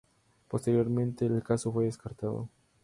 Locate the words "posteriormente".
0.47-1.27